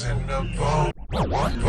drugs 0.00 0.04
in 0.04 0.26
the 0.26 0.56
bone. 0.56 0.92
Bone, 1.10 1.30
bone, 1.30 1.60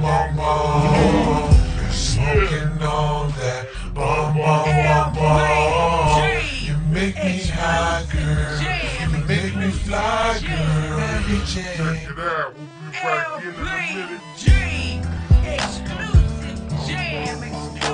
bone, 0.00 0.36
bone. 0.36 1.52
Smoking 1.90 2.82
on 2.82 3.30
that 3.32 3.68
bone, 3.94 4.34
bone, 4.34 4.64
bone, 4.86 5.14
bone. 5.14 6.40
You 6.62 6.76
make 6.90 7.16
me 7.16 7.38
high, 7.46 8.04
girl. 8.12 8.60
You 9.00 9.26
make 9.26 9.56
me 9.56 9.70
fly, 9.70 10.40
girl. 10.46 10.98
Mary 10.98 11.40
Check 11.46 11.78
it 11.78 12.18
out. 12.18 12.54
We'll 12.56 12.66
be 12.66 12.92
back 13.02 13.42
in 13.42 13.48
in 13.48 13.54
a 13.54 13.64
minute. 13.64 14.20
LBG, 14.36 14.48
exclusive 15.54 16.86
jam, 16.86 17.85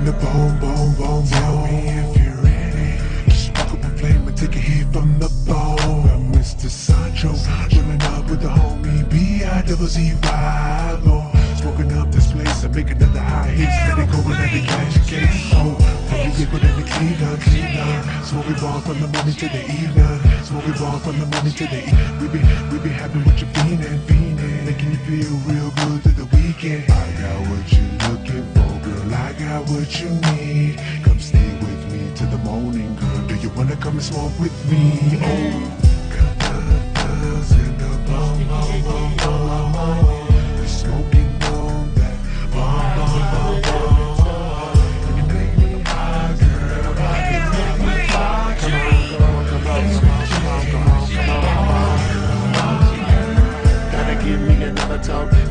The 0.00 0.12
boom, 0.12 0.58
boom, 0.58 0.94
boom, 0.94 1.26
Tell 1.26 1.66
me 1.66 1.88
if 1.88 2.16
you're 2.16 2.42
ready. 2.42 2.98
Up 3.54 3.98
flame 3.98 4.26
and 4.26 4.36
take 4.36 4.56
a 4.56 4.58
hit 4.58 4.86
from 4.92 5.18
the 5.18 5.28
bone. 5.46 6.08
I'm 6.08 6.32
Mr. 6.32 6.70
Sancho, 6.70 7.34
rolling 7.76 8.02
up 8.02 8.30
with 8.30 8.40
the 8.40 8.48
homie 8.48 9.08
B.I.double-Z 9.10 10.14
rival. 10.22 11.19
Smoking 11.80 11.98
up 11.98 12.12
this 12.12 12.30
place, 12.30 12.64
I'm 12.64 12.72
making 12.72 13.00
another 13.00 13.20
high 13.20 13.48
hits. 13.56 13.72
Let 13.88 14.04
it 14.04 14.12
go 14.12 14.18
and 14.20 14.36
let 14.36 14.52
it 14.52 14.68
catch 14.68 14.96
a 14.96 15.00
case. 15.00 15.48
Oh, 15.54 15.72
the 16.12 16.44
get 16.44 16.62
in 16.62 16.76
the 16.76 16.84
Cleveland, 16.84 17.40
Cleveland. 17.40 18.24
Smoking 18.26 18.60
ball 18.60 18.80
from 18.80 19.00
the 19.00 19.08
morning 19.08 19.32
to 19.32 19.48
the 19.48 19.62
evening. 19.64 20.44
Smoking 20.44 20.76
ball 20.76 20.98
from 20.98 21.18
the 21.18 21.24
morning 21.24 21.54
to 21.56 21.64
the 21.64 21.80
evening. 21.80 22.20
We 22.20 22.28
be, 22.28 22.40
we 22.68 22.76
be 22.84 22.90
happy 22.92 23.18
with 23.24 23.40
your 23.40 23.48
feeling, 23.56 23.96
fiendin'. 24.04 24.64
Making 24.66 24.90
you 24.92 25.00
feel 25.08 25.32
real 25.48 25.70
good 25.80 26.02
through 26.04 26.20
the 26.20 26.28
weekend. 26.36 26.84
I 26.84 27.08
got 27.16 27.48
what 27.48 27.64
you 27.72 27.84
looking 28.12 28.44
for, 28.52 28.72
girl. 28.84 29.14
I 29.14 29.32
got 29.40 29.64
what 29.72 29.88
you 29.96 30.10
need. 30.36 30.76
Come 31.00 31.18
stay 31.18 31.48
with 31.64 31.82
me 31.92 32.12
till 32.14 32.28
the 32.28 32.44
morning, 32.44 32.94
girl. 32.96 33.26
Do 33.26 33.36
you 33.36 33.48
wanna 33.56 33.76
come 33.76 33.96
and 33.96 34.04
smoke 34.04 34.36
with 34.38 34.52
me? 34.68 35.16
Oh, 35.24 35.89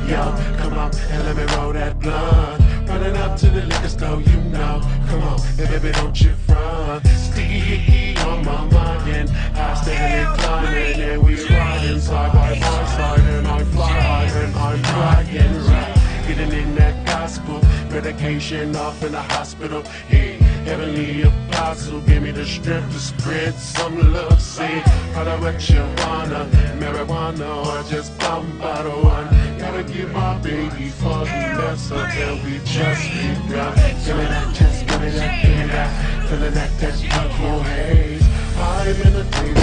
yo. 0.10 0.24
Come 0.58 0.78
on 0.78 0.92
and 1.12 1.24
let 1.26 1.36
me 1.38 1.46
roll 1.56 1.74
that 1.74 2.00
blunt. 2.00 2.90
Running 2.90 3.16
up 3.18 3.38
to 3.38 3.50
the 3.50 3.62
liquor 3.62 3.90
store, 3.90 4.22
you 4.22 4.42
know. 4.50 4.82
Come 5.08 5.22
on, 5.24 5.40
and 5.60 5.70
baby, 5.70 5.92
don't 5.92 6.20
you 6.20 6.34
front. 6.48 7.06
Sticky 7.08 8.18
on 8.18 8.44
my 8.44 8.66
mind, 8.66 9.10
and 9.10 9.30
I 9.58 9.74
steadily 9.76 10.38
climbing, 10.38 11.02
and 11.02 11.24
we 11.24 11.36
riding 11.48 12.00
side 12.00 12.34
by 12.34 12.60
side, 12.60 13.20
and 13.20 13.48
I 13.48 13.64
fly 13.66 13.92
high, 13.92 14.26
and 14.26 14.56
I'm 14.56 14.84
flying 14.84 15.56
right. 15.68 15.96
Getting 16.28 16.52
in 16.52 16.76
that 16.76 17.06
gospel, 17.06 17.62
medication 17.90 18.76
off 18.76 19.04
in 19.04 19.12
the 19.12 19.22
hospital. 19.22 19.84
Hey, 20.08 20.38
heavenly 20.66 21.24
apostle, 21.24 22.02
give 22.02 22.24
me 22.24 22.32
the 22.32 22.46
strength 22.46 22.92
to 22.94 23.00
spread 23.00 23.54
some 23.56 24.14
love. 24.14 24.42
See, 24.42 24.80
holla 25.14 25.38
what 25.40 25.70
you 25.70 25.82
wanna, 26.02 26.50
marijuana 26.80 27.50
or 27.66 27.90
just 27.90 28.18
bum 28.20 28.58
bottle 28.60 29.04
one. 29.04 29.39
Gotta 29.70 29.84
give 29.84 30.12
my 30.12 30.36
baby 30.40 30.90
the 30.90 31.26
mess 31.62 31.92
up 31.92 32.10
that 32.10 32.44
we 32.44 32.58
just 32.66 33.04
begun. 33.12 33.76
Me 33.76 33.86
that, 33.86 34.02
give 34.04 34.18
me 34.18 35.10
that, 35.12 35.44
me 35.44 35.68
that, 35.68 36.28
feeling 36.28 36.54
that, 36.56 36.72
that 36.80 36.96
purple 37.12 37.62
haze. 37.62 38.28
I'm 38.58 39.00
in 39.00 39.16
a 39.16 39.24
daze. 39.30 39.54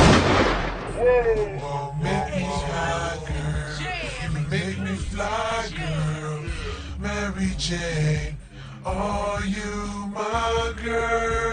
Oh, 1.60 1.92
make 2.00 2.36
me 2.36 2.44
high, 2.70 3.18
girl. 3.26 4.30
You 4.32 4.46
make 4.48 4.78
me 4.78 4.94
fly, 4.94 5.70
girl. 5.76 6.38
Mary 7.00 7.50
Jane, 7.58 8.36
are 8.84 9.44
you 9.44 10.06
my 10.14 10.72
girl? 10.84 11.45